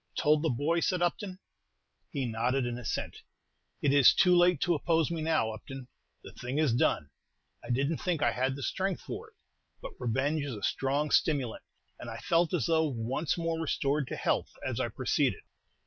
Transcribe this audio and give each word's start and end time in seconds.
"Told 0.15 0.41
the 0.41 0.49
boy?" 0.49 0.79
said 0.79 1.03
Upton. 1.03 1.37
He 2.09 2.25
nodded 2.25 2.65
an 2.65 2.79
assent. 2.79 3.21
"It 3.83 3.93
is 3.93 4.15
too 4.15 4.35
late 4.35 4.59
to 4.61 4.73
oppose 4.73 5.11
me 5.11 5.21
now, 5.21 5.51
Upton, 5.51 5.87
the 6.23 6.31
thing 6.33 6.57
is 6.57 6.73
done. 6.73 7.11
I 7.63 7.69
didn't 7.69 7.99
think 7.99 8.23
I 8.23 8.31
had 8.31 8.57
strength 8.57 9.01
for 9.03 9.27
it; 9.29 9.35
but 9.79 9.91
revenge 9.99 10.43
is 10.43 10.55
a 10.55 10.63
strong 10.63 11.11
stimulant, 11.11 11.61
and 11.99 12.09
I 12.09 12.17
felt 12.17 12.51
as 12.51 12.65
though 12.65 12.87
once 12.87 13.37
more 13.37 13.59
restored 13.61 14.07
to 14.07 14.15
health, 14.15 14.49
as 14.65 14.79
I 14.79 14.87
proceeded. 14.89 15.43